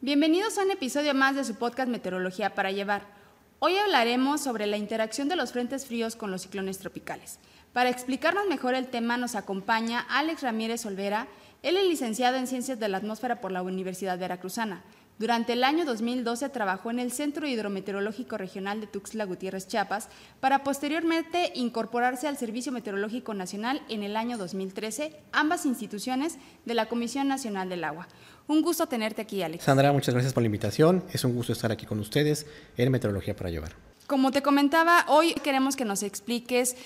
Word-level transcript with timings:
Bienvenidos 0.00 0.56
a 0.56 0.62
un 0.62 0.70
episodio 0.70 1.12
más 1.12 1.34
de 1.34 1.42
su 1.42 1.56
podcast 1.56 1.90
Meteorología 1.90 2.54
para 2.54 2.70
llevar. 2.70 3.02
Hoy 3.58 3.76
hablaremos 3.76 4.40
sobre 4.40 4.68
la 4.68 4.76
interacción 4.76 5.28
de 5.28 5.34
los 5.34 5.50
frentes 5.50 5.86
fríos 5.86 6.14
con 6.14 6.30
los 6.30 6.42
ciclones 6.42 6.78
tropicales. 6.78 7.40
Para 7.72 7.90
explicarnos 7.90 8.46
mejor 8.46 8.76
el 8.76 8.86
tema 8.86 9.16
nos 9.16 9.34
acompaña 9.34 10.06
Alex 10.08 10.42
Ramírez 10.42 10.86
Olvera. 10.86 11.26
Él 11.62 11.76
es 11.76 11.88
licenciado 11.88 12.36
en 12.36 12.46
Ciencias 12.46 12.78
de 12.78 12.88
la 12.88 12.98
Atmósfera 12.98 13.40
por 13.40 13.50
la 13.50 13.62
Universidad 13.62 14.18
Veracruzana. 14.18 14.84
Durante 15.18 15.54
el 15.54 15.64
año 15.64 15.84
2012 15.84 16.48
trabajó 16.50 16.92
en 16.92 17.00
el 17.00 17.10
Centro 17.10 17.48
Hidrometeorológico 17.48 18.38
Regional 18.38 18.80
de 18.80 18.86
Tuxtla 18.86 19.24
Gutiérrez, 19.24 19.66
Chiapas, 19.66 20.08
para 20.38 20.62
posteriormente 20.62 21.50
incorporarse 21.56 22.28
al 22.28 22.36
Servicio 22.36 22.70
Meteorológico 22.70 23.34
Nacional 23.34 23.82
en 23.88 24.04
el 24.04 24.16
año 24.16 24.38
2013, 24.38 25.16
ambas 25.32 25.66
instituciones 25.66 26.38
de 26.64 26.74
la 26.74 26.86
Comisión 26.86 27.26
Nacional 27.26 27.68
del 27.68 27.82
Agua. 27.82 28.06
Un 28.46 28.62
gusto 28.62 28.86
tenerte 28.86 29.22
aquí, 29.22 29.42
Alex. 29.42 29.64
Sandra, 29.64 29.92
muchas 29.92 30.14
gracias 30.14 30.32
por 30.32 30.44
la 30.44 30.46
invitación. 30.46 31.02
Es 31.12 31.24
un 31.24 31.34
gusto 31.34 31.52
estar 31.52 31.72
aquí 31.72 31.84
con 31.84 31.98
ustedes 31.98 32.46
en 32.76 32.92
Meteorología 32.92 33.34
para 33.34 33.50
Llevar. 33.50 33.72
Como 34.06 34.30
te 34.30 34.42
comentaba, 34.42 35.04
hoy 35.08 35.34
queremos 35.34 35.74
que 35.74 35.84
nos 35.84 36.04
expliques 36.04 36.76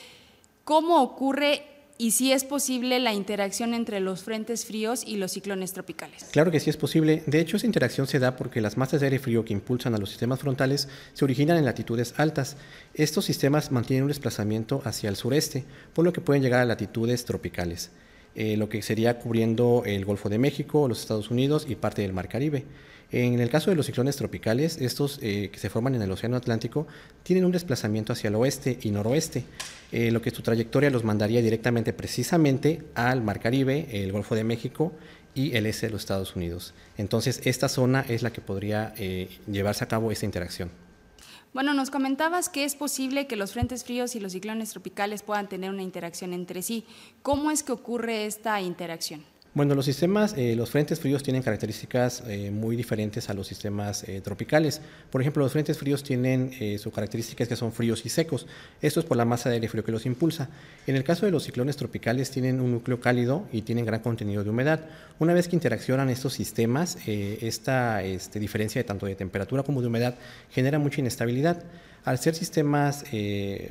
cómo 0.64 1.02
ocurre 1.02 1.66
y 2.02 2.10
si 2.10 2.32
es 2.32 2.42
posible 2.42 2.98
la 2.98 3.14
interacción 3.14 3.74
entre 3.74 4.00
los 4.00 4.24
frentes 4.24 4.64
fríos 4.64 5.04
y 5.06 5.18
los 5.18 5.30
ciclones 5.30 5.72
tropicales. 5.72 6.24
Claro 6.32 6.50
que 6.50 6.58
sí 6.58 6.68
es 6.68 6.76
posible. 6.76 7.22
De 7.28 7.38
hecho, 7.38 7.56
esa 7.56 7.66
interacción 7.66 8.08
se 8.08 8.18
da 8.18 8.34
porque 8.34 8.60
las 8.60 8.76
masas 8.76 8.98
de 8.98 9.06
aire 9.06 9.20
frío 9.20 9.44
que 9.44 9.52
impulsan 9.52 9.94
a 9.94 9.98
los 9.98 10.08
sistemas 10.08 10.40
frontales 10.40 10.88
se 11.12 11.24
originan 11.24 11.58
en 11.58 11.64
latitudes 11.64 12.14
altas. 12.16 12.56
Estos 12.94 13.24
sistemas 13.24 13.70
mantienen 13.70 14.02
un 14.02 14.08
desplazamiento 14.08 14.82
hacia 14.84 15.10
el 15.10 15.14
sureste, 15.14 15.64
por 15.92 16.04
lo 16.04 16.12
que 16.12 16.20
pueden 16.20 16.42
llegar 16.42 16.58
a 16.58 16.64
latitudes 16.64 17.24
tropicales, 17.24 17.92
eh, 18.34 18.56
lo 18.56 18.68
que 18.68 18.82
sería 18.82 19.18
cubriendo 19.18 19.82
el 19.84 20.04
Golfo 20.04 20.28
de 20.28 20.38
México, 20.38 20.88
los 20.88 21.00
Estados 21.00 21.30
Unidos 21.30 21.66
y 21.68 21.74
parte 21.74 22.02
del 22.02 22.12
Mar 22.12 22.28
Caribe. 22.28 22.64
En 23.10 23.40
el 23.40 23.50
caso 23.50 23.68
de 23.68 23.76
los 23.76 23.84
ciclones 23.84 24.16
tropicales, 24.16 24.78
estos 24.80 25.18
eh, 25.20 25.50
que 25.52 25.58
se 25.58 25.68
forman 25.68 25.94
en 25.94 26.00
el 26.00 26.10
Océano 26.10 26.36
Atlántico 26.36 26.86
tienen 27.22 27.44
un 27.44 27.52
desplazamiento 27.52 28.14
hacia 28.14 28.28
el 28.28 28.36
oeste 28.36 28.78
y 28.80 28.90
noroeste, 28.90 29.44
eh, 29.92 30.10
lo 30.10 30.22
que 30.22 30.30
su 30.30 30.40
trayectoria 30.40 30.88
los 30.88 31.04
mandaría 31.04 31.42
directamente 31.42 31.92
precisamente 31.92 32.82
al 32.94 33.22
Mar 33.22 33.38
Caribe, 33.38 33.86
el 33.92 34.12
Golfo 34.12 34.34
de 34.34 34.44
México 34.44 34.92
y 35.34 35.54
el 35.54 35.66
este 35.66 35.86
de 35.86 35.92
los 35.92 36.02
Estados 36.02 36.34
Unidos. 36.34 36.72
Entonces, 36.96 37.42
esta 37.44 37.68
zona 37.68 38.04
es 38.08 38.22
la 38.22 38.32
que 38.32 38.40
podría 38.40 38.94
llevarse 39.46 39.84
a 39.84 39.88
cabo 39.88 40.10
esta 40.10 40.26
interacción. 40.26 40.70
Bueno, 41.52 41.74
nos 41.74 41.90
comentabas 41.90 42.48
que 42.48 42.64
es 42.64 42.74
posible 42.74 43.26
que 43.26 43.36
los 43.36 43.52
frentes 43.52 43.84
fríos 43.84 44.14
y 44.16 44.20
los 44.20 44.32
ciclones 44.32 44.70
tropicales 44.70 45.22
puedan 45.22 45.50
tener 45.50 45.70
una 45.70 45.82
interacción 45.82 46.32
entre 46.32 46.62
sí. 46.62 46.86
¿Cómo 47.22 47.50
es 47.50 47.62
que 47.62 47.72
ocurre 47.72 48.24
esta 48.24 48.58
interacción? 48.62 49.22
Bueno, 49.54 49.74
los 49.74 49.84
sistemas, 49.84 50.34
eh, 50.38 50.56
los 50.56 50.70
frentes 50.70 50.98
fríos 50.98 51.22
tienen 51.22 51.42
características 51.42 52.22
eh, 52.26 52.50
muy 52.50 52.74
diferentes 52.74 53.28
a 53.28 53.34
los 53.34 53.46
sistemas 53.46 54.02
eh, 54.08 54.22
tropicales. 54.22 54.80
Por 55.10 55.20
ejemplo, 55.20 55.42
los 55.42 55.52
frentes 55.52 55.76
fríos 55.76 56.02
tienen 56.02 56.52
sus 56.78 56.90
características 56.90 57.48
que 57.48 57.56
son 57.56 57.70
fríos 57.70 58.06
y 58.06 58.08
secos. 58.08 58.46
Esto 58.80 59.00
es 59.00 59.04
por 59.04 59.18
la 59.18 59.26
masa 59.26 59.50
de 59.50 59.56
aire 59.56 59.68
frío 59.68 59.84
que 59.84 59.92
los 59.92 60.06
impulsa. 60.06 60.48
En 60.86 60.96
el 60.96 61.04
caso 61.04 61.26
de 61.26 61.32
los 61.32 61.42
ciclones 61.42 61.76
tropicales 61.76 62.30
tienen 62.30 62.62
un 62.62 62.72
núcleo 62.72 62.98
cálido 62.98 63.44
y 63.52 63.60
tienen 63.60 63.84
gran 63.84 64.00
contenido 64.00 64.42
de 64.42 64.48
humedad. 64.48 64.86
Una 65.18 65.34
vez 65.34 65.48
que 65.48 65.56
interaccionan 65.56 66.08
estos 66.08 66.32
sistemas, 66.32 66.96
esta 67.06 68.02
este, 68.02 68.40
diferencia 68.40 68.80
de 68.80 68.84
tanto 68.84 69.04
de 69.04 69.16
temperatura 69.16 69.64
como 69.64 69.82
de 69.82 69.88
humedad 69.88 70.14
genera 70.50 70.78
mucha 70.78 71.00
inestabilidad. 71.00 71.62
Al 72.04 72.18
ser 72.18 72.34
sistemas 72.34 73.04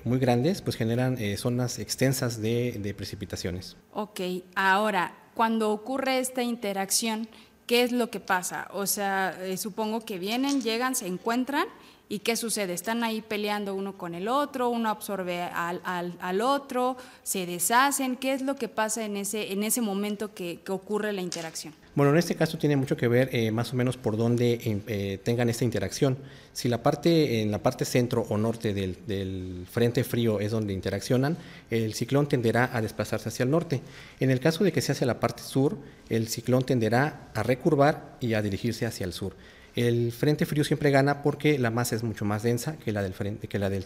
muy 0.03 0.19
grandes, 0.19 0.61
pues 0.61 0.75
generan 0.75 1.17
zonas 1.37 1.79
extensas 1.79 2.39
de, 2.39 2.77
de 2.79 2.93
precipitaciones. 2.93 3.77
Ok, 3.93 4.21
ahora, 4.55 5.20
cuando 5.33 5.71
ocurre 5.71 6.19
esta 6.19 6.43
interacción, 6.43 7.27
¿qué 7.67 7.83
es 7.83 7.91
lo 7.91 8.09
que 8.09 8.19
pasa? 8.19 8.67
O 8.73 8.85
sea, 8.85 9.37
eh, 9.41 9.57
supongo 9.57 10.01
que 10.01 10.19
vienen, 10.19 10.61
llegan, 10.61 10.95
se 10.95 11.07
encuentran 11.07 11.67
¿Y 12.11 12.19
qué 12.19 12.35
sucede? 12.35 12.73
Están 12.73 13.05
ahí 13.05 13.21
peleando 13.21 13.73
uno 13.73 13.97
con 13.97 14.15
el 14.15 14.27
otro, 14.27 14.67
uno 14.67 14.89
absorbe 14.89 15.43
al, 15.43 15.79
al, 15.85 16.41
otro, 16.41 16.97
se 17.23 17.45
deshacen. 17.45 18.17
¿Qué 18.17 18.33
es 18.33 18.41
lo 18.41 18.57
que 18.57 18.67
pasa 18.67 19.05
en 19.05 19.15
ese, 19.15 19.53
en 19.53 19.63
ese 19.63 19.79
momento 19.79 20.33
que, 20.33 20.59
ocurre 20.67 21.13
la 21.13 21.21
interacción? 21.21 21.73
Bueno, 21.95 22.11
en 22.11 22.17
este 22.17 22.35
caso 22.35 22.57
tiene 22.57 22.75
mucho 22.75 22.97
que 22.97 23.07
ver 23.07 23.29
eh, 23.31 23.49
más 23.51 23.71
o 23.71 23.77
menos 23.77 23.95
por 23.95 24.17
dónde 24.17 24.59
eh, 24.87 25.19
tengan 25.23 25.47
esta 25.47 25.63
interacción. 25.63 26.17
Si 26.51 26.67
la 26.67 26.83
parte, 26.83 27.43
en 27.43 27.49
la 27.49 27.63
parte 27.63 27.85
centro 27.85 28.25
o 28.27 28.37
norte 28.37 28.73
del, 28.73 28.97
del, 29.07 29.65
frente 29.71 30.03
frío 30.03 30.41
es 30.41 30.51
donde 30.51 30.73
interaccionan, 30.73 31.37
el 31.69 31.93
ciclón 31.93 32.27
tenderá 32.27 32.75
a 32.75 32.81
desplazarse 32.81 33.29
hacia 33.29 33.43
el 33.43 33.51
norte. 33.51 33.81
En 34.19 34.31
el 34.31 34.41
caso 34.41 34.65
de 34.65 34.73
que 34.73 34.81
sea 34.81 34.95
hacia 34.95 35.07
la 35.07 35.21
parte 35.21 35.43
sur, 35.43 35.77
el 36.09 36.27
ciclón 36.27 36.65
tenderá 36.65 37.31
a 37.33 37.41
recurvar 37.41 38.17
y 38.19 38.33
a 38.33 38.41
dirigirse 38.41 38.85
hacia 38.85 39.05
el 39.05 39.13
sur. 39.13 39.33
El 39.75 40.11
frente 40.11 40.45
frío 40.45 40.63
siempre 40.63 40.91
gana 40.91 41.21
porque 41.21 41.57
la 41.57 41.71
masa 41.71 41.95
es 41.95 42.03
mucho 42.03 42.25
más 42.25 42.43
densa 42.43 42.77
que 42.77 42.91
la 42.91 43.01
del, 43.01 43.13
frente, 43.13 43.47
que 43.47 43.57
la 43.57 43.69
del 43.69 43.85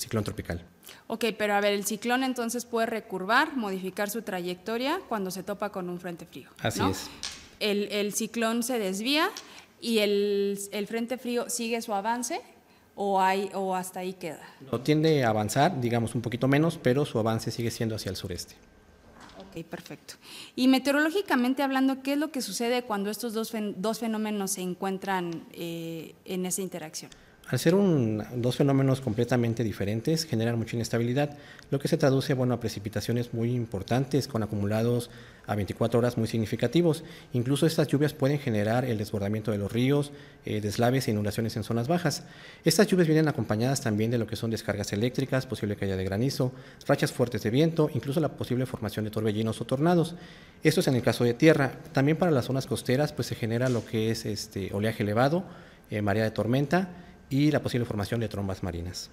ciclón 0.00 0.24
tropical. 0.24 0.62
Ok, 1.06 1.26
pero 1.38 1.54
a 1.54 1.60
ver, 1.60 1.72
el 1.72 1.84
ciclón 1.84 2.24
entonces 2.24 2.64
puede 2.64 2.86
recurvar, 2.86 3.56
modificar 3.56 4.10
su 4.10 4.22
trayectoria 4.22 5.00
cuando 5.08 5.30
se 5.30 5.42
topa 5.42 5.70
con 5.70 5.88
un 5.88 6.00
frente 6.00 6.26
frío. 6.26 6.48
Así 6.60 6.80
es. 6.82 7.08
El, 7.60 8.12
ciclón 8.12 8.62
se 8.62 8.78
desvía 8.78 9.30
y 9.80 9.98
el, 9.98 10.86
frente 10.88 11.16
frío 11.16 11.48
sigue 11.48 11.80
su 11.80 11.94
avance 11.94 12.40
o, 12.96 13.20
hay, 13.20 13.50
o 13.54 13.74
hasta 13.76 14.00
ahí 14.00 14.14
queda. 14.14 14.42
No 14.72 14.80
tiende 14.80 15.24
a 15.24 15.28
avanzar, 15.28 15.80
digamos 15.80 16.14
un 16.14 16.22
poquito 16.22 16.48
menos, 16.48 16.78
pero 16.82 17.04
su 17.04 17.18
avance 17.18 17.50
sigue 17.50 17.70
siendo 17.70 17.94
hacia 17.94 18.10
el 18.10 18.16
sureste 18.16 18.56
perfecto. 19.62 20.14
Y 20.56 20.66
meteorológicamente 20.66 21.62
hablando, 21.62 22.02
¿qué 22.02 22.14
es 22.14 22.18
lo 22.18 22.32
que 22.32 22.42
sucede 22.42 22.82
cuando 22.82 23.10
estos 23.10 23.34
dos, 23.34 23.52
dos 23.76 24.00
fenómenos 24.00 24.52
se 24.52 24.62
encuentran 24.62 25.44
eh, 25.52 26.14
en 26.24 26.46
esa 26.46 26.62
interacción? 26.62 27.10
Al 27.48 27.58
ser 27.58 27.74
dos 28.36 28.56
fenómenos 28.56 29.02
completamente 29.02 29.62
diferentes, 29.62 30.24
generan 30.24 30.58
mucha 30.58 30.76
inestabilidad, 30.76 31.36
lo 31.70 31.78
que 31.78 31.88
se 31.88 31.98
traduce 31.98 32.32
bueno, 32.32 32.54
a 32.54 32.60
precipitaciones 32.60 33.34
muy 33.34 33.54
importantes 33.54 34.28
con 34.28 34.42
acumulados 34.42 35.10
a 35.46 35.54
24 35.54 35.98
horas 35.98 36.16
muy 36.16 36.26
significativos. 36.26 37.04
Incluso 37.34 37.66
estas 37.66 37.88
lluvias 37.88 38.14
pueden 38.14 38.38
generar 38.38 38.86
el 38.86 38.96
desbordamiento 38.96 39.50
de 39.50 39.58
los 39.58 39.70
ríos, 39.70 40.10
eh, 40.46 40.62
deslaves 40.62 41.06
e 41.06 41.10
inundaciones 41.10 41.54
en 41.58 41.64
zonas 41.64 41.86
bajas. 41.86 42.24
Estas 42.64 42.86
lluvias 42.86 43.08
vienen 43.08 43.28
acompañadas 43.28 43.82
también 43.82 44.10
de 44.10 44.16
lo 44.16 44.26
que 44.26 44.36
son 44.36 44.50
descargas 44.50 44.94
eléctricas, 44.94 45.44
posible 45.44 45.76
caída 45.76 45.96
de 45.96 46.04
granizo, 46.04 46.50
rachas 46.86 47.12
fuertes 47.12 47.42
de 47.42 47.50
viento, 47.50 47.90
incluso 47.92 48.20
la 48.20 48.30
posible 48.30 48.64
formación 48.64 49.04
de 49.04 49.10
torbellinos 49.10 49.60
o 49.60 49.66
tornados. 49.66 50.14
Esto 50.62 50.80
es 50.80 50.88
en 50.88 50.94
el 50.94 51.02
caso 51.02 51.24
de 51.24 51.34
tierra. 51.34 51.72
También 51.92 52.16
para 52.16 52.30
las 52.30 52.46
zonas 52.46 52.66
costeras 52.66 53.12
pues, 53.12 53.28
se 53.28 53.34
genera 53.34 53.68
lo 53.68 53.84
que 53.84 54.10
es 54.10 54.24
este, 54.24 54.72
oleaje 54.72 55.02
elevado, 55.02 55.44
eh, 55.90 56.00
marea 56.00 56.24
de 56.24 56.30
tormenta, 56.30 56.88
y 57.34 57.50
la 57.50 57.60
posible 57.60 57.84
formación 57.84 58.20
de 58.20 58.28
trombas 58.28 58.62
marinas. 58.62 59.10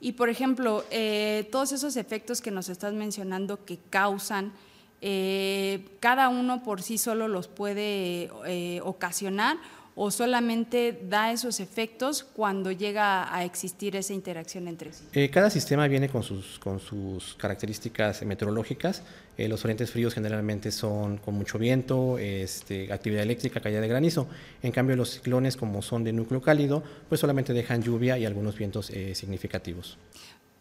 Y 0.00 0.12
por 0.12 0.28
ejemplo, 0.28 0.84
eh, 0.90 1.48
todos 1.52 1.70
esos 1.70 1.96
efectos 1.96 2.40
que 2.40 2.50
nos 2.50 2.68
estás 2.68 2.94
mencionando 2.94 3.64
que 3.64 3.78
causan, 3.90 4.52
eh, 5.00 5.86
cada 6.00 6.28
uno 6.30 6.64
por 6.64 6.82
sí 6.82 6.98
solo 6.98 7.28
los 7.28 7.46
puede 7.46 8.28
eh, 8.44 8.80
ocasionar 8.82 9.56
o 9.94 10.10
solamente 10.10 10.98
da 11.08 11.32
esos 11.32 11.60
efectos 11.60 12.22
cuando 12.22 12.70
llega 12.70 13.34
a 13.34 13.44
existir 13.44 13.96
esa 13.96 14.12
interacción 14.12 14.68
entre 14.68 14.92
sí? 14.92 15.04
Eh, 15.12 15.30
cada 15.30 15.50
sistema 15.50 15.86
viene 15.88 16.08
con 16.08 16.22
sus, 16.22 16.58
con 16.58 16.78
sus 16.78 17.34
características 17.34 18.22
meteorológicas. 18.22 19.02
Eh, 19.36 19.48
los 19.48 19.60
frentes 19.60 19.90
fríos 19.90 20.14
generalmente 20.14 20.70
son 20.70 21.18
con 21.18 21.34
mucho 21.34 21.58
viento, 21.58 22.18
este, 22.18 22.92
actividad 22.92 23.22
eléctrica, 23.22 23.60
caída 23.60 23.80
de 23.80 23.88
granizo. 23.88 24.28
En 24.62 24.72
cambio, 24.72 24.96
los 24.96 25.10
ciclones, 25.10 25.56
como 25.56 25.82
son 25.82 26.04
de 26.04 26.12
núcleo 26.12 26.40
cálido, 26.40 26.82
pues 27.08 27.20
solamente 27.20 27.52
dejan 27.52 27.82
lluvia 27.82 28.16
y 28.18 28.24
algunos 28.24 28.56
vientos 28.56 28.90
eh, 28.90 29.14
significativos. 29.14 29.98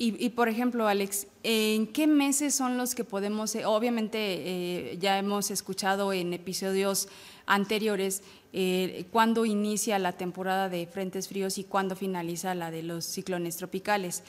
Y, 0.01 0.29
por 0.29 0.47
ejemplo, 0.47 0.87
Alex, 0.87 1.27
¿en 1.43 1.85
qué 1.87 2.07
meses 2.07 2.55
son 2.55 2.77
los 2.77 2.95
que 2.95 3.03
podemos, 3.03 3.57
obviamente 3.65 4.95
ya 4.97 5.17
hemos 5.17 5.51
escuchado 5.51 6.13
en 6.13 6.31
episodios 6.31 7.09
anteriores 7.45 8.23
eh, 8.53 9.05
cuándo 9.11 9.45
inicia 9.45 9.99
la 9.99 10.13
temporada 10.13 10.69
de 10.69 10.87
frentes 10.87 11.27
fríos 11.27 11.57
y 11.57 11.63
cuándo 11.63 11.95
finaliza 11.95 12.55
la 12.55 12.71
de 12.71 12.83
los 12.83 13.05
ciclones 13.05 13.57
tropicales. 13.57 14.23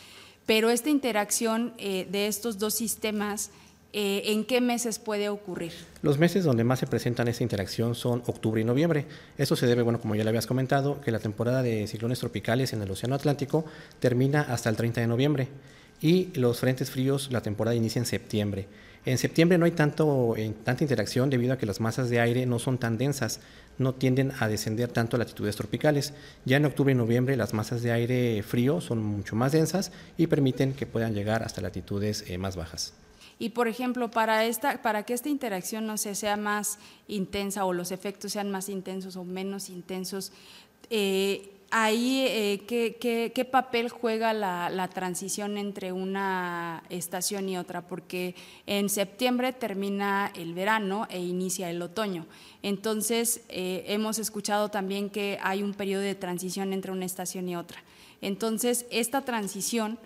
Pero 0.47 0.71
esta 0.71 0.91
interacción 0.91 1.75
eh, 1.79 2.07
de 2.11 2.27
estos 2.27 2.59
dos 2.59 2.75
sistemas 2.75 3.51
eh, 3.93 4.23
¿en 4.27 4.45
qué 4.45 4.61
meses 4.61 5.01
puede 5.01 5.29
ocurrir? 5.29 5.73
Los 6.03 6.17
meses 6.19 6.45
donde 6.45 6.63
más 6.63 6.79
se 6.79 6.87
presentan 6.87 7.27
esta 7.27 7.43
interacción 7.43 7.97
son 7.97 8.23
octubre 8.27 8.61
y 8.61 8.65
noviembre. 8.65 9.07
Eso 9.37 9.57
se 9.57 9.67
debe, 9.67 9.83
bueno, 9.83 10.01
como 10.01 10.15
ya 10.15 10.23
le 10.23 10.29
habías 10.29 10.47
comentado, 10.47 11.01
que 11.01 11.11
la 11.11 11.19
temporada 11.19 11.63
de 11.63 11.89
ciclones 11.89 12.21
tropicales 12.21 12.73
en 12.73 12.83
el 12.83 12.91
Océano 12.91 13.17
Atlántico 13.17 13.65
termina 13.99 14.43
hasta 14.43 14.71
el 14.71 14.77
30 14.77 15.01
de 15.01 15.07
noviembre 15.09 15.49
y 16.01 16.29
los 16.39 16.61
frentes 16.61 16.91
fríos, 16.91 17.31
la 17.31 17.43
temporada 17.43 17.77
inicia 17.77 17.99
en 17.99 18.07
septiembre. 18.07 18.69
En 19.05 19.17
septiembre 19.17 19.57
no 19.57 19.65
hay 19.65 19.71
tanto, 19.71 20.35
eh, 20.37 20.53
tanta 20.63 20.85
interacción 20.85 21.31
debido 21.31 21.55
a 21.55 21.59
que 21.59 21.67
las 21.67 21.81
masas 21.81 22.11
de 22.11 22.21
aire 22.21 22.45
no 22.45 22.59
son 22.59 22.77
tan 22.79 22.99
densas, 22.99 23.41
no 23.79 23.95
tienden 23.95 24.33
a 24.41 24.49
descender 24.49 24.93
tanto 24.93 25.17
a 25.17 25.19
latitudes 25.19 25.57
tropicales. 25.57 26.13
Ya 26.45 26.59
en 26.59 26.67
octubre 26.67 26.93
y 26.93 26.95
noviembre 26.95 27.37
las 27.37 27.55
masas 27.55 27.83
de 27.83 27.93
aire 27.93 28.43
frío 28.43 28.83
son 28.83 29.03
mucho 29.03 29.37
más 29.37 29.53
densas 29.53 29.91
y 30.19 30.27
permiten 30.27 30.75
que 30.75 30.87
puedan 30.87 31.15
llegar 31.15 31.43
hasta 31.43 31.63
latitudes 31.63 32.25
eh, 32.29 32.37
más 32.37 32.57
bajas. 32.57 32.93
Y 33.39 33.51
por 33.51 33.69
ejemplo, 33.69 34.11
para, 34.11 34.45
esta, 34.45 34.83
para 34.83 35.05
que 35.05 35.15
esta 35.15 35.31
interacción 35.31 35.87
no 35.87 35.97
sea 35.97 36.37
más 36.37 36.79
intensa 37.09 37.65
o 37.65 37.73
los 37.73 37.91
efectos 37.91 38.33
sean 38.33 38.51
más 38.51 38.69
intensos 38.69 39.17
o 39.17 39.25
menos 39.25 39.71
intensos, 39.71 40.31
eh, 40.91 41.49
ahí 41.71 42.25
eh, 42.27 42.65
¿qué, 42.67 43.45
papel 43.45 43.89
juega 43.89 44.33
la, 44.33 44.89
transición 44.93 45.57
entre 45.57 45.93
una 45.93 46.83
estación 46.91 47.49
y 47.49 47.57
otra, 47.57 47.87
porque 47.87 48.35
en 48.67 48.89
septiembre 48.89 49.53
termina 49.53 50.33
el 50.35 50.55
verano 50.55 51.07
e 51.11 51.21
inicia 51.21 51.71
el 51.71 51.81
otoño. 51.83 52.27
Entonces, 52.63 53.43
eh, 53.49 53.85
hemos 53.87 54.19
escuchado 54.19 54.69
también 54.69 55.11
que 55.11 55.39
hay 55.43 55.63
un 55.63 55.75
periodo 55.75 56.03
de 56.03 56.15
transición 56.15 56.73
entre 56.73 56.93
una 56.93 57.05
estación 57.05 57.49
y 57.49 57.57
otra. 57.57 57.83
Entonces, 58.21 58.87
esta 58.91 59.23
transición 59.23 59.99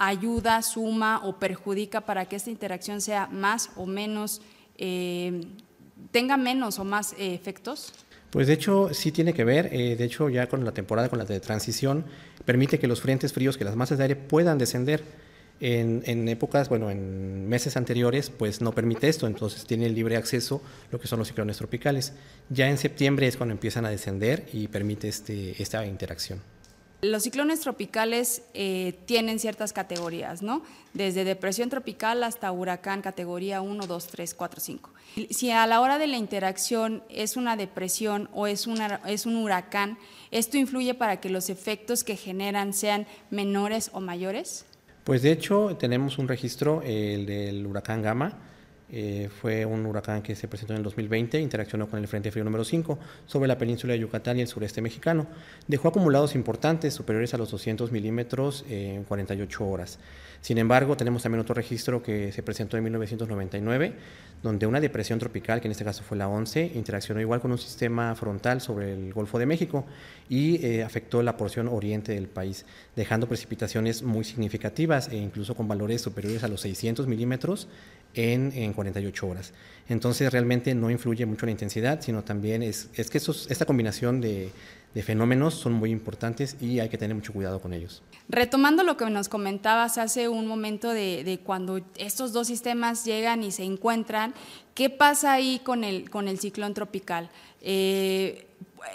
ayuda, 0.00 0.62
suma 0.62 1.20
o 1.24 1.38
perjudica 1.38 2.00
para 2.00 2.24
que 2.24 2.36
esta 2.36 2.50
interacción 2.50 3.02
sea 3.02 3.26
más 3.26 3.70
o 3.76 3.84
menos, 3.84 4.40
eh, 4.78 5.44
tenga 6.10 6.38
menos 6.38 6.78
o 6.78 6.84
más 6.84 7.12
eh, 7.12 7.34
efectos? 7.34 7.92
Pues 8.30 8.46
de 8.46 8.52
hecho 8.52 8.90
sí 8.92 9.10
tiene 9.10 9.34
que 9.34 9.44
ver, 9.44 9.70
eh, 9.72 9.96
de 9.96 10.04
hecho 10.04 10.28
ya 10.28 10.48
con 10.48 10.64
la 10.64 10.72
temporada, 10.72 11.08
con 11.08 11.18
la 11.18 11.24
de 11.24 11.40
transición, 11.40 12.04
permite 12.44 12.78
que 12.78 12.86
los 12.86 13.00
frentes 13.00 13.32
fríos, 13.32 13.58
que 13.58 13.64
las 13.64 13.76
masas 13.76 13.98
de 13.98 14.04
aire 14.04 14.16
puedan 14.16 14.58
descender. 14.58 15.02
En, 15.62 16.02
en, 16.06 16.26
épocas, 16.26 16.70
bueno, 16.70 16.90
en 16.90 17.46
meses 17.46 17.76
anteriores, 17.76 18.30
pues 18.30 18.62
no 18.62 18.72
permite 18.72 19.10
esto, 19.10 19.26
entonces 19.26 19.66
tiene 19.66 19.90
libre 19.90 20.16
acceso 20.16 20.62
lo 20.90 20.98
que 20.98 21.06
son 21.06 21.18
los 21.18 21.28
ciclones 21.28 21.58
tropicales. 21.58 22.14
Ya 22.48 22.70
en 22.70 22.78
septiembre 22.78 23.26
es 23.26 23.36
cuando 23.36 23.52
empiezan 23.52 23.84
a 23.84 23.90
descender 23.90 24.46
y 24.54 24.68
permite 24.68 25.08
este, 25.08 25.62
esta 25.62 25.84
interacción. 25.84 26.40
Los 27.02 27.22
ciclones 27.22 27.60
tropicales 27.60 28.42
eh, 28.52 28.94
tienen 29.06 29.38
ciertas 29.38 29.72
categorías, 29.72 30.42
¿no? 30.42 30.62
Desde 30.92 31.24
depresión 31.24 31.70
tropical 31.70 32.22
hasta 32.22 32.52
huracán 32.52 33.00
categoría 33.00 33.62
1, 33.62 33.86
2, 33.86 34.06
3, 34.06 34.34
4, 34.34 34.60
5. 34.60 34.90
Si 35.30 35.50
a 35.50 35.66
la 35.66 35.80
hora 35.80 35.98
de 35.98 36.06
la 36.06 36.18
interacción 36.18 37.02
es 37.08 37.38
una 37.38 37.56
depresión 37.56 38.28
o 38.34 38.46
es, 38.46 38.66
un 38.66 39.36
huracán, 39.36 39.96
¿esto 40.30 40.58
influye 40.58 40.92
para 40.92 41.20
que 41.20 41.30
los 41.30 41.48
efectos 41.48 42.04
que 42.04 42.16
generan 42.16 42.74
sean 42.74 43.06
menores 43.30 43.90
o 43.94 44.00
mayores? 44.00 44.66
Pues 45.04 45.22
de 45.22 45.32
hecho 45.32 45.76
tenemos 45.78 46.18
un 46.18 46.28
registro, 46.28 46.82
el 46.82 47.24
del 47.24 47.66
huracán 47.66 48.02
Gama, 48.02 48.38
eh, 48.92 49.28
fue 49.40 49.64
un 49.64 49.86
huracán 49.86 50.22
que 50.22 50.34
se 50.34 50.48
presentó 50.48 50.72
en 50.72 50.78
el 50.78 50.82
2020, 50.84 51.40
interaccionó 51.40 51.88
con 51.88 51.98
el 51.98 52.08
Frente 52.08 52.30
Frío 52.30 52.44
número 52.44 52.64
5 52.64 52.98
sobre 53.26 53.48
la 53.48 53.56
península 53.56 53.92
de 53.92 54.00
Yucatán 54.00 54.38
y 54.38 54.42
el 54.42 54.48
sureste 54.48 54.82
mexicano. 54.82 55.26
Dejó 55.68 55.88
acumulados 55.88 56.34
importantes 56.34 56.94
superiores 56.94 57.32
a 57.34 57.38
los 57.38 57.50
200 57.50 57.92
milímetros 57.92 58.64
en 58.68 59.04
48 59.04 59.66
horas. 59.66 59.98
Sin 60.40 60.56
embargo, 60.56 60.96
tenemos 60.96 61.22
también 61.22 61.40
otro 61.40 61.54
registro 61.54 62.02
que 62.02 62.32
se 62.32 62.42
presentó 62.42 62.78
en 62.78 62.84
1999, 62.84 63.92
donde 64.42 64.66
una 64.66 64.80
depresión 64.80 65.18
tropical, 65.18 65.60
que 65.60 65.68
en 65.68 65.72
este 65.72 65.84
caso 65.84 66.02
fue 66.02 66.16
la 66.16 66.28
11, 66.28 66.72
interaccionó 66.74 67.20
igual 67.20 67.40
con 67.40 67.52
un 67.52 67.58
sistema 67.58 68.14
frontal 68.14 68.62
sobre 68.62 68.94
el 68.94 69.12
Golfo 69.12 69.38
de 69.38 69.44
México 69.44 69.84
y 70.30 70.64
eh, 70.64 70.82
afectó 70.82 71.22
la 71.22 71.36
porción 71.36 71.68
oriente 71.68 72.12
del 72.12 72.26
país, 72.26 72.64
dejando 72.96 73.28
precipitaciones 73.28 74.02
muy 74.02 74.24
significativas 74.24 75.08
e 75.08 75.16
incluso 75.16 75.54
con 75.54 75.68
valores 75.68 76.00
superiores 76.00 76.42
a 76.42 76.48
los 76.48 76.62
600 76.62 77.06
milímetros 77.06 77.68
en, 78.14 78.52
en 78.54 78.72
48 78.80 79.26
horas. 79.26 79.52
Entonces 79.88 80.32
realmente 80.32 80.74
no 80.74 80.90
influye 80.90 81.26
mucho 81.26 81.46
la 81.46 81.52
intensidad, 81.52 82.00
sino 82.00 82.22
también 82.24 82.62
es, 82.62 82.88
es 82.94 83.10
que 83.10 83.18
esta 83.18 83.66
combinación 83.66 84.20
de, 84.20 84.50
de 84.94 85.02
fenómenos 85.02 85.54
son 85.54 85.72
muy 85.74 85.90
importantes 85.90 86.56
y 86.60 86.80
hay 86.80 86.88
que 86.88 86.98
tener 86.98 87.14
mucho 87.14 87.32
cuidado 87.32 87.60
con 87.60 87.72
ellos. 87.72 88.02
Retomando 88.28 88.82
lo 88.82 88.96
que 88.96 89.08
nos 89.08 89.28
comentabas 89.28 89.98
hace 89.98 90.28
un 90.28 90.46
momento 90.46 90.92
de, 90.92 91.40
cuando 91.44 91.80
estos 91.96 92.32
dos 92.32 92.48
sistemas 92.48 93.04
llegan 93.04 93.42
y 93.44 93.52
se 93.52 93.62
encuentran, 93.62 94.34
¿qué 94.74 94.90
pasa 94.90 95.32
ahí 95.32 95.60
con 95.62 95.84
el, 95.84 96.10
con 96.10 96.26
el 96.26 96.40
ciclón 96.40 96.74
tropical? 96.74 97.30
Eh, 97.60 98.46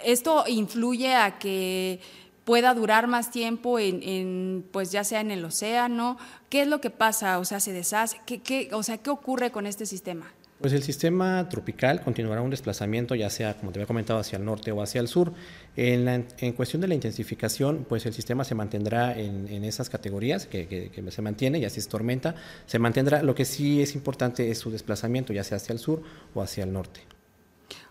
¿Esto 0.04 0.44
influye 0.48 1.14
a 1.14 1.38
que 1.38 2.00
pueda 2.46 2.72
durar 2.74 3.08
más 3.08 3.32
tiempo 3.32 3.80
en, 3.80 4.64
pues 4.70 4.92
ya 4.92 5.02
sea 5.02 5.20
en 5.20 5.32
el 5.32 5.44
océano? 5.44 6.16
¿Qué 6.48 6.62
es 6.62 6.68
lo 6.68 6.80
que 6.80 6.90
pasa? 6.90 7.40
O 7.40 7.44
sea, 7.44 7.58
se 7.58 7.72
deshace. 7.72 8.20
¿Qué, 8.24 8.70
o 8.72 8.84
sea, 8.84 8.98
¿qué 8.98 9.10
ocurre 9.10 9.50
con 9.50 9.66
este 9.66 9.84
sistema? 9.84 10.32
Pues 10.60 10.72
el 10.72 10.84
sistema 10.84 11.48
tropical 11.48 12.00
continuará 12.02 12.40
un 12.40 12.50
desplazamiento, 12.50 13.16
ya 13.16 13.30
sea, 13.30 13.56
como 13.56 13.72
te 13.72 13.80
había 13.80 13.86
comentado, 13.88 14.20
hacia 14.20 14.38
el 14.38 14.44
norte 14.44 14.70
o 14.70 14.80
hacia 14.80 15.00
el 15.00 15.08
sur. 15.08 15.32
En, 15.74 16.24
cuestión 16.52 16.80
de 16.80 16.88
la 16.88 16.94
intensificación, 16.94 17.84
pues 17.86 18.06
el 18.06 18.14
sistema 18.14 18.44
se 18.44 18.54
mantendrá 18.54 19.18
en, 19.18 19.64
esas 19.64 19.90
categorías 19.90 20.46
que, 20.46 20.90
se 21.10 21.22
mantiene, 21.22 21.58
ya 21.60 21.68
si 21.68 21.80
es 21.80 21.88
tormenta, 21.88 22.36
se 22.64 22.78
mantendrá. 22.78 23.24
Lo 23.24 23.34
que 23.34 23.44
sí 23.44 23.82
es 23.82 23.96
importante 23.96 24.52
es 24.52 24.58
su 24.58 24.70
desplazamiento, 24.70 25.32
ya 25.32 25.42
sea 25.42 25.56
hacia 25.56 25.72
el 25.72 25.80
sur 25.80 26.02
o 26.32 26.40
hacia 26.40 26.62
el 26.62 26.72
norte. 26.72 27.00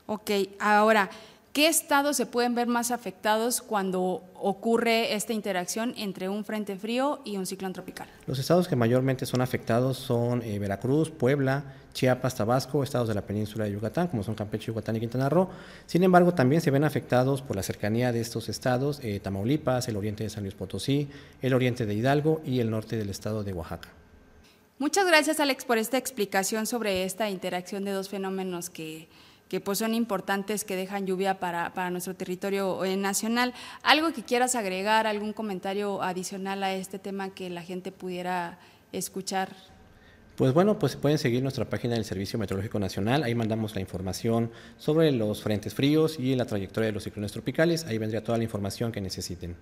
Ok, 0.07 0.31
ahora, 0.59 1.09
¿Qué 1.55 1.67
estados 1.67 2.17
se 2.17 2.25
pueden 2.25 2.53
ver 2.53 2.67
más 2.67 2.91
afectados 2.91 3.61
cuando 3.61 4.25
ocurre 4.33 5.13
esta 5.13 5.31
interacción 5.31 5.93
entre 5.95 6.27
un 6.27 6.43
frente 6.43 6.75
frío 6.75 7.21
y 7.23 7.37
un 7.37 7.45
ciclón 7.45 7.71
tropical? 7.71 8.09
Los 8.27 8.39
estados 8.39 8.67
que 8.67 8.75
mayormente 8.75 9.25
son 9.25 9.39
afectados 9.39 9.95
son 9.95 10.41
eh, 10.41 10.59
Veracruz, 10.59 11.11
Puebla, 11.11 11.63
Chiapas, 11.93 12.35
Tabasco, 12.35 12.83
estados 12.83 13.07
de 13.07 13.13
la 13.13 13.21
península 13.21 13.63
de 13.63 13.71
Yucatán, 13.71 14.09
como 14.09 14.21
son 14.21 14.35
Campeche, 14.35 14.65
Yucatán 14.65 14.97
y 14.97 14.99
Quintana 14.99 15.29
Roo. 15.29 15.47
Sin 15.85 16.03
embargo, 16.03 16.33
también 16.33 16.61
se 16.61 16.71
ven 16.71 16.83
afectados 16.83 17.41
por 17.41 17.55
la 17.55 17.63
cercanía 17.63 18.11
de 18.11 18.19
estos 18.19 18.49
estados 18.49 18.99
eh, 19.01 19.21
Tamaulipas, 19.21 19.87
el 19.87 19.95
oriente 19.95 20.25
de 20.25 20.29
San 20.29 20.43
Luis 20.43 20.55
Potosí, 20.55 21.07
el 21.41 21.53
oriente 21.53 21.85
de 21.85 21.93
Hidalgo 21.93 22.41
y 22.43 22.59
el 22.59 22.69
norte 22.69 22.97
del 22.97 23.09
estado 23.09 23.45
de 23.45 23.53
Oaxaca. 23.53 23.87
Muchas 24.77 25.07
gracias, 25.07 25.39
Alex, 25.39 25.63
por 25.63 25.77
esta 25.77 25.97
explicación 25.97 26.67
sobre 26.67 27.05
esta 27.05 27.29
interacción 27.29 27.85
de 27.85 27.91
dos 27.91 28.09
fenómenos 28.09 28.69
que 28.69 29.07
que 29.49 29.59
pues 29.59 29.79
son 29.79 29.93
importantes, 29.93 30.63
que 30.63 30.75
dejan 30.75 31.05
lluvia 31.05 31.39
para, 31.39 31.89
nuestro 31.89 32.15
territorio 32.15 32.83
eh, 32.83 32.97
nacional. 32.97 33.53
¿Algo 33.83 34.11
que 34.13 34.23
quieras 34.23 34.55
agregar, 34.55 35.07
algún 35.07 35.33
comentario 35.33 36.01
adicional 36.01 36.63
a 36.63 36.73
este 36.73 36.99
tema 36.99 37.29
que 37.29 37.49
la 37.49 37.61
gente 37.61 37.91
pudiera 37.91 38.57
escuchar? 38.91 39.49
Pues 40.35 40.53
bueno, 40.53 40.77
pues 40.77 40.97
pueden 40.97 41.17
seguir 41.17 41.41
nuestra 41.41 41.69
página 41.69 41.93
del 41.93 42.03
Servicio 42.03 42.37
Meteorológico 42.37 42.77
Nacional, 42.77 43.23
ahí 43.23 43.33
mandamos 43.33 43.73
la 43.73 43.79
información 43.79 44.51
sobre 44.77 45.13
los 45.13 45.41
frentes 45.41 45.73
fríos 45.73 46.19
y 46.19 46.35
la 46.35 46.45
trayectoria 46.45 46.87
de 46.87 46.91
los 46.91 47.03
ciclones 47.03 47.31
tropicales, 47.31 47.85
ahí 47.85 47.97
vendría 47.97 48.21
toda 48.21 48.37
la 48.37 48.43
información 48.43 48.91
que 48.91 48.99
necesiten. 48.99 49.55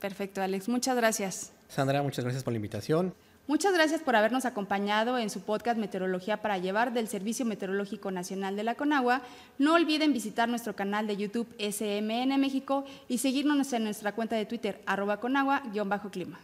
Perfecto, 0.00 0.40
Alex, 0.40 0.68
muchas 0.68 0.96
gracias. 0.96 1.52
Sandra, 1.68 2.02
muchas 2.02 2.24
gracias 2.24 2.42
por 2.42 2.54
la 2.54 2.56
invitación. 2.56 3.12
Muchas 3.48 3.72
gracias 3.72 4.02
por 4.02 4.14
habernos 4.14 4.44
acompañado 4.44 5.16
en 5.16 5.30
su 5.30 5.40
podcast 5.40 5.78
Meteorología 5.78 6.42
para 6.42 6.58
Llevar 6.58 6.92
del 6.92 7.08
Servicio 7.08 7.46
Meteorológico 7.46 8.10
Nacional 8.10 8.56
de 8.56 8.62
la 8.62 8.74
Conagua. 8.74 9.22
No 9.56 9.72
olviden 9.72 10.12
visitar 10.12 10.50
nuestro 10.50 10.76
canal 10.76 11.06
de 11.06 11.16
YouTube 11.16 11.48
SMN 11.58 12.38
México 12.38 12.84
y 13.08 13.16
seguirnos 13.16 13.72
en 13.72 13.84
nuestra 13.84 14.12
cuenta 14.12 14.36
de 14.36 14.44
Twitter 14.44 14.82
arroba 14.84 15.18
conagua-clima. 15.18 16.38